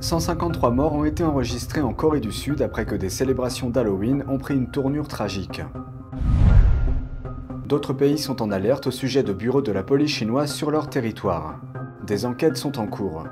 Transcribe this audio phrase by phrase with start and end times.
[0.00, 4.38] 153 morts ont été enregistrés en Corée du Sud après que des célébrations d'Halloween ont
[4.38, 5.60] pris une tournure tragique.
[7.66, 10.88] D'autres pays sont en alerte au sujet de bureaux de la police chinoise sur leur
[10.88, 11.60] territoire.
[12.06, 13.24] Des enquêtes sont en cours.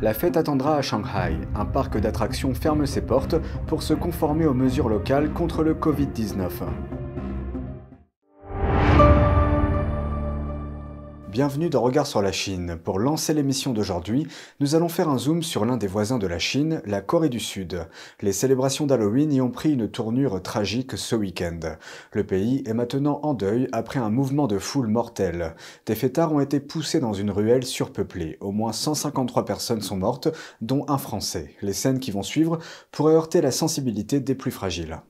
[0.00, 1.36] La fête attendra à Shanghai.
[1.56, 3.34] Un parc d'attractions ferme ses portes
[3.66, 6.50] pour se conformer aux mesures locales contre le Covid-19.
[11.32, 12.76] Bienvenue dans Regard sur la Chine.
[12.84, 14.26] Pour lancer l'émission d'aujourd'hui,
[14.60, 17.40] nous allons faire un zoom sur l'un des voisins de la Chine, la Corée du
[17.40, 17.86] Sud.
[18.20, 21.60] Les célébrations d'Halloween y ont pris une tournure tragique ce week-end.
[22.12, 25.54] Le pays est maintenant en deuil après un mouvement de foule mortel.
[25.86, 28.36] Des fêtards ont été poussés dans une ruelle surpeuplée.
[28.40, 30.28] Au moins 153 personnes sont mortes,
[30.60, 31.54] dont un Français.
[31.62, 32.58] Les scènes qui vont suivre
[32.90, 35.00] pourraient heurter la sensibilité des plus fragiles.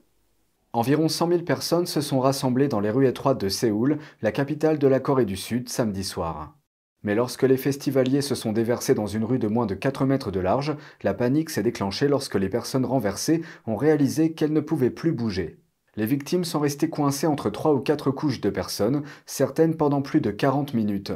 [0.75, 4.79] Environ 100 000 personnes se sont rassemblées dans les rues étroites de Séoul, la capitale
[4.79, 6.55] de la Corée du Sud, samedi soir.
[7.03, 10.31] Mais lorsque les festivaliers se sont déversés dans une rue de moins de 4 mètres
[10.31, 14.89] de large, la panique s'est déclenchée lorsque les personnes renversées ont réalisé qu'elles ne pouvaient
[14.89, 15.59] plus bouger.
[15.95, 20.21] Les victimes sont restées coincées entre 3 ou 4 couches de personnes, certaines pendant plus
[20.21, 21.13] de 40 minutes.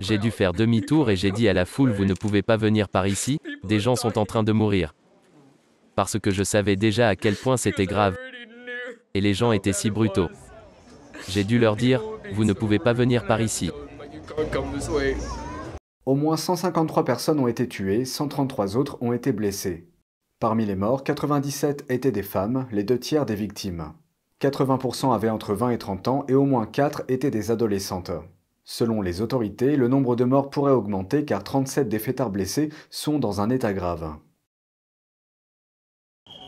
[0.00, 2.88] J'ai dû faire demi-tour et j'ai dit à la foule Vous ne pouvez pas venir
[2.88, 4.94] par ici, des gens sont en train de mourir
[5.94, 8.16] parce que je savais déjà à quel point c'était grave.
[9.14, 10.28] Et les gens étaient si brutaux.
[11.28, 13.70] J'ai dû leur dire, vous ne pouvez pas venir par ici.
[16.06, 19.88] Au moins 153 personnes ont été tuées, 133 autres ont été blessées.
[20.40, 23.92] Parmi les morts, 97 étaient des femmes, les deux tiers des victimes.
[24.42, 28.10] 80% avaient entre 20 et 30 ans et au moins 4 étaient des adolescentes.
[28.64, 33.18] Selon les autorités, le nombre de morts pourrait augmenter car 37 des fêtards blessés sont
[33.18, 34.16] dans un état grave.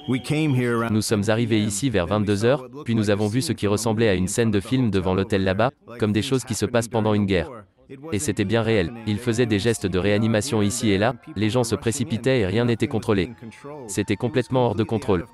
[0.08, 4.28] Nous sommes arrivés ici vers 22h, puis nous avons vu ce qui ressemblait à une
[4.28, 7.50] scène de film devant l'hôtel là-bas, comme des choses qui se passent pendant une guerre.
[8.12, 8.92] Et c'était bien réel.
[9.06, 12.64] Ils faisaient des gestes de réanimation ici et là, les gens se précipitaient et rien
[12.64, 13.30] n'était contrôlé.
[13.86, 15.26] C'était complètement hors de contrôle.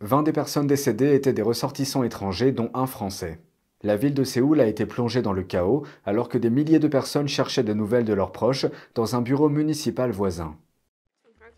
[0.00, 3.40] 20 des personnes décédées étaient des ressortissants étrangers, dont un Français.
[3.82, 6.88] La ville de Séoul a été plongée dans le chaos alors que des milliers de
[6.88, 10.56] personnes cherchaient des nouvelles de leurs proches dans un bureau municipal voisin.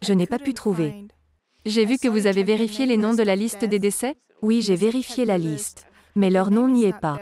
[0.03, 1.07] Je n'ai pas pu trouver.
[1.65, 4.17] J'ai vu que vous avez vérifié les noms de la liste des décès?
[4.43, 5.87] Oui, j'ai vérifié la liste.
[6.17, 7.21] Mais leur nom n'y est pas.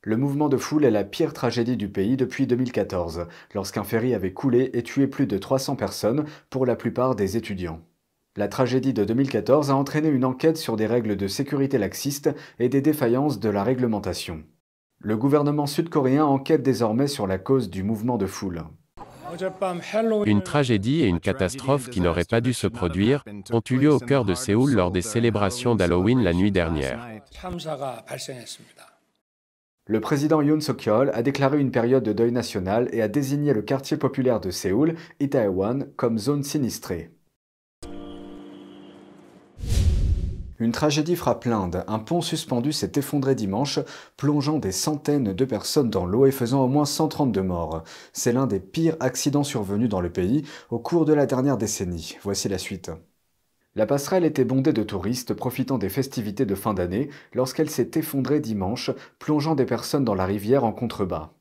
[0.00, 4.32] Le mouvement de foule est la pire tragédie du pays depuis 2014, lorsqu'un ferry avait
[4.32, 7.82] coulé et tué plus de 300 personnes, pour la plupart des étudiants.
[8.36, 12.70] La tragédie de 2014 a entraîné une enquête sur des règles de sécurité laxistes et
[12.70, 14.44] des défaillances de la réglementation.
[15.00, 18.64] Le gouvernement sud-coréen enquête désormais sur la cause du mouvement de foule.
[20.26, 23.98] Une tragédie et une catastrophe qui n'auraient pas dû se produire ont eu lieu au
[23.98, 27.06] cœur de Séoul lors des célébrations d'Halloween la nuit dernière.
[29.88, 33.62] Le président Yoon Suk-yeol a déclaré une période de deuil national et a désigné le
[33.62, 37.15] quartier populaire de Séoul, Itaewon, comme zone sinistrée.
[40.58, 41.84] Une tragédie frappe l'Inde.
[41.86, 43.78] Un pont suspendu s'est effondré dimanche,
[44.16, 47.84] plongeant des centaines de personnes dans l'eau et faisant au moins 132 morts.
[48.14, 52.16] C'est l'un des pires accidents survenus dans le pays au cours de la dernière décennie.
[52.22, 52.90] Voici la suite.
[53.74, 58.40] La passerelle était bondée de touristes profitant des festivités de fin d'année lorsqu'elle s'est effondrée
[58.40, 61.34] dimanche, plongeant des personnes dans la rivière en contrebas.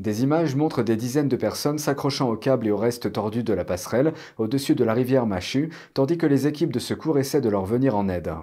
[0.00, 3.54] Des images montrent des dizaines de personnes s'accrochant au câble et au reste tordu de
[3.54, 7.48] la passerelle au-dessus de la rivière Machu, tandis que les équipes de secours essaient de
[7.48, 8.34] leur venir en aide.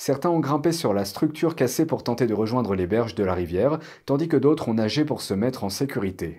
[0.00, 3.34] Certains ont grimpé sur la structure cassée pour tenter de rejoindre les berges de la
[3.34, 6.38] rivière, tandis que d'autres ont nagé pour se mettre en sécurité.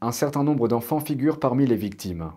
[0.00, 2.32] Un certain nombre d'enfants figurent parmi les victimes.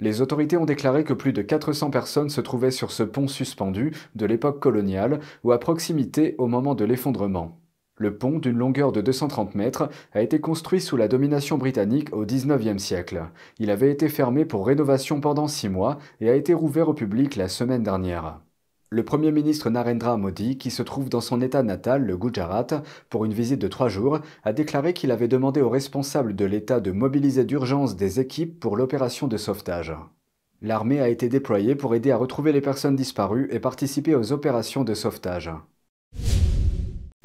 [0.00, 3.92] Les autorités ont déclaré que plus de 400 personnes se trouvaient sur ce pont suspendu
[4.14, 7.60] de l'époque coloniale ou à proximité au moment de l'effondrement.
[7.98, 12.24] Le pont, d'une longueur de 230 mètres, a été construit sous la domination britannique au
[12.24, 13.24] XIXe siècle.
[13.58, 17.36] Il avait été fermé pour rénovation pendant six mois et a été rouvert au public
[17.36, 18.40] la semaine dernière.
[18.94, 22.68] Le Premier ministre Narendra Modi, qui se trouve dans son État natal, le Gujarat,
[23.10, 26.78] pour une visite de trois jours, a déclaré qu'il avait demandé aux responsables de l'État
[26.78, 29.92] de mobiliser d'urgence des équipes pour l'opération de sauvetage.
[30.62, 34.84] L'armée a été déployée pour aider à retrouver les personnes disparues et participer aux opérations
[34.84, 35.50] de sauvetage.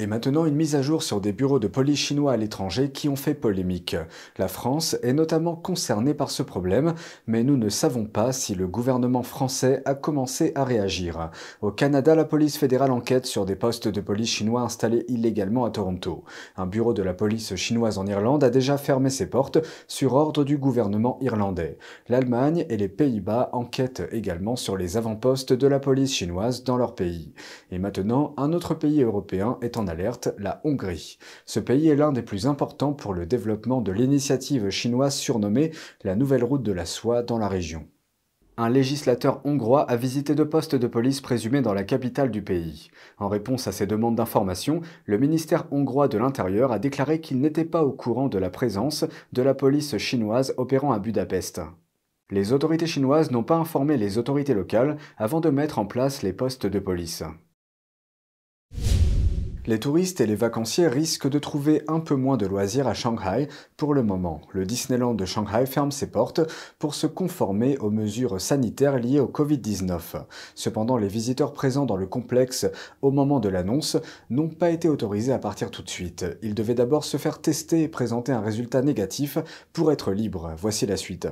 [0.02, 3.10] Et maintenant, une mise à jour sur des bureaux de police chinois à l'étranger qui
[3.10, 3.96] ont fait polémique.
[4.38, 6.94] La France est notamment concernée par ce problème,
[7.26, 11.28] mais nous ne savons pas si le gouvernement français a commencé à réagir.
[11.60, 15.70] Au Canada, la police fédérale enquête sur des postes de police chinois installés illégalement à
[15.70, 16.24] Toronto.
[16.56, 20.44] Un bureau de la police chinoise en Irlande a déjà fermé ses portes sur ordre
[20.44, 21.76] du gouvernement irlandais.
[22.08, 26.94] L'Allemagne et les Pays-Bas enquêtent également sur les avant-postes de la police chinoise dans leur
[26.94, 27.34] pays.
[27.70, 31.18] Et maintenant, un autre pays européen est en alerte, la Hongrie.
[31.44, 35.72] Ce pays est l'un des plus importants pour le développement de l'initiative chinoise surnommée
[36.02, 37.86] la Nouvelle Route de la Soie dans la région
[38.60, 42.90] un législateur hongrois a visité deux postes de police présumés dans la capitale du pays.
[43.16, 47.64] En réponse à ces demandes d'information, le ministère hongrois de l'Intérieur a déclaré qu'il n'était
[47.64, 51.62] pas au courant de la présence de la police chinoise opérant à Budapest.
[52.30, 56.34] Les autorités chinoises n'ont pas informé les autorités locales avant de mettre en place les
[56.34, 57.24] postes de police.
[59.66, 63.46] Les touristes et les vacanciers risquent de trouver un peu moins de loisirs à Shanghai
[63.76, 64.40] pour le moment.
[64.52, 66.40] Le Disneyland de Shanghai ferme ses portes
[66.78, 70.24] pour se conformer aux mesures sanitaires liées au Covid-19.
[70.54, 72.66] Cependant, les visiteurs présents dans le complexe
[73.02, 73.98] au moment de l'annonce
[74.30, 76.24] n'ont pas été autorisés à partir tout de suite.
[76.40, 79.36] Ils devaient d'abord se faire tester et présenter un résultat négatif
[79.74, 80.54] pour être libres.
[80.56, 81.28] Voici la suite.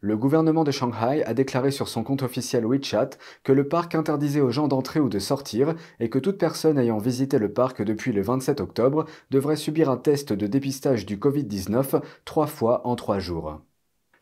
[0.00, 3.10] Le gouvernement de Shanghai a déclaré sur son compte officiel WeChat
[3.42, 6.98] que le parc interdisait aux gens d'entrer ou de sortir et que toute personne ayant
[6.98, 12.02] visité le parc depuis le 27 octobre devrait subir un test de dépistage du Covid-19
[12.26, 13.62] trois fois en trois jours.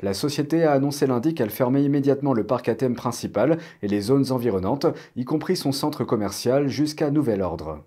[0.01, 4.01] La société a annoncé lundi qu'elle fermait immédiatement le parc à thème principal et les
[4.01, 4.87] zones environnantes,
[5.17, 7.85] y compris son centre commercial, jusqu'à nouvel ordre.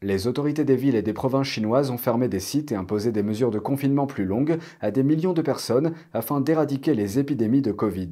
[0.00, 3.24] Les autorités des villes et des provinces chinoises ont fermé des sites et imposé des
[3.24, 7.72] mesures de confinement plus longues à des millions de personnes afin d'éradiquer les épidémies de
[7.72, 8.10] Covid.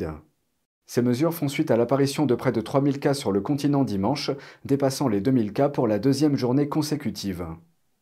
[0.86, 4.32] Ces mesures font suite à l'apparition de près de 3000 cas sur le continent dimanche,
[4.64, 7.46] dépassant les 2000 cas pour la deuxième journée consécutive.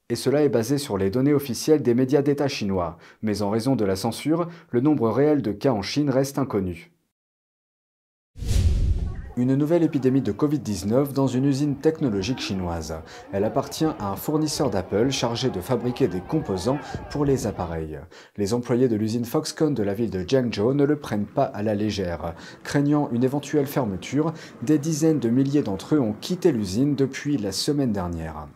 [0.08, 3.76] Et cela est basé sur les données officielles des médias d'État chinois, mais en raison
[3.76, 6.93] de la censure, le nombre réel de cas en Chine reste inconnu
[9.36, 12.94] une nouvelle épidémie de Covid-19 dans une usine technologique chinoise.
[13.32, 16.78] Elle appartient à un fournisseur d'Apple chargé de fabriquer des composants
[17.10, 17.98] pour les appareils.
[18.36, 21.62] Les employés de l'usine Foxconn de la ville de Jiangzhou ne le prennent pas à
[21.62, 22.34] la légère.
[22.62, 24.32] Craignant une éventuelle fermeture,
[24.62, 28.46] des dizaines de milliers d'entre eux ont quitté l'usine depuis la semaine dernière.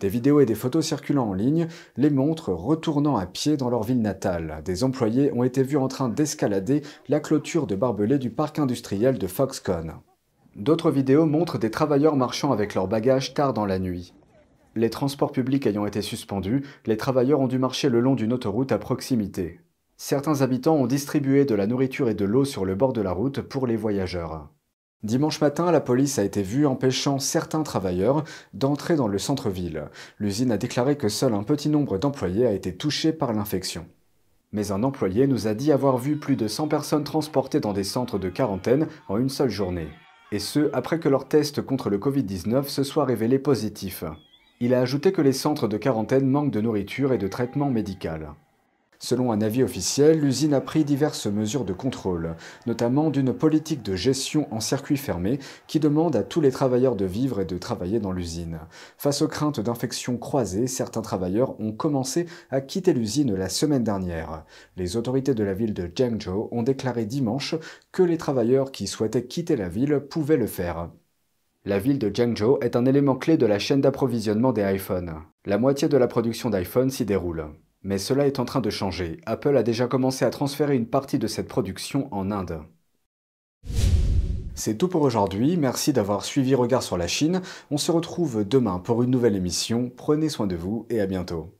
[0.00, 3.82] Des vidéos et des photos circulant en ligne les montrent retournant à pied dans leur
[3.82, 4.62] ville natale.
[4.64, 9.18] Des employés ont été vus en train d'escalader la clôture de barbelés du parc industriel
[9.18, 9.94] de Foxconn.
[10.58, 14.12] D'autres vidéos montrent des travailleurs marchant avec leurs bagages tard dans la nuit.
[14.74, 18.72] Les transports publics ayant été suspendus, les travailleurs ont dû marcher le long d'une autoroute
[18.72, 19.60] à proximité.
[19.96, 23.12] Certains habitants ont distribué de la nourriture et de l'eau sur le bord de la
[23.12, 24.48] route pour les voyageurs.
[25.04, 29.84] Dimanche matin, la police a été vue empêchant certains travailleurs d'entrer dans le centre-ville.
[30.18, 33.86] L'usine a déclaré que seul un petit nombre d'employés a été touché par l'infection.
[34.50, 37.84] Mais un employé nous a dit avoir vu plus de 100 personnes transportées dans des
[37.84, 39.86] centres de quarantaine en une seule journée
[40.32, 44.04] et ce, après que leur test contre le Covid-19 se soit révélé positif.
[44.60, 48.34] Il a ajouté que les centres de quarantaine manquent de nourriture et de traitement médical.
[49.00, 52.34] Selon un avis officiel, l'usine a pris diverses mesures de contrôle,
[52.66, 57.04] notamment d'une politique de gestion en circuit fermé qui demande à tous les travailleurs de
[57.04, 58.58] vivre et de travailler dans l'usine.
[58.96, 64.44] Face aux craintes d'infections croisées, certains travailleurs ont commencé à quitter l'usine la semaine dernière.
[64.76, 67.54] Les autorités de la ville de Jiangzhou ont déclaré dimanche
[67.92, 70.90] que les travailleurs qui souhaitaient quitter la ville pouvaient le faire.
[71.64, 75.22] La ville de Jiangzhou est un élément clé de la chaîne d'approvisionnement des iPhones.
[75.44, 77.46] La moitié de la production d'iPhone s'y déroule.
[77.82, 79.20] Mais cela est en train de changer.
[79.26, 82.62] Apple a déjà commencé à transférer une partie de cette production en Inde.
[84.54, 87.42] C'est tout pour aujourd'hui, merci d'avoir suivi Regard sur la Chine.
[87.70, 89.92] On se retrouve demain pour une nouvelle émission.
[89.96, 91.57] Prenez soin de vous et à bientôt.